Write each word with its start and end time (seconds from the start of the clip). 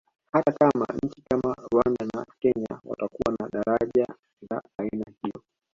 Hata 0.31 0.51
kama 0.51 0.85
nchi 1.03 1.21
kama 1.29 1.53
Rwanda 1.71 2.05
au 2.19 2.25
Kenya 2.39 2.81
watakuwa 2.85 3.35
na 3.39 3.49
daraja 3.49 4.07
za 4.49 4.61
aina 4.77 5.05
hiyo 5.21 5.43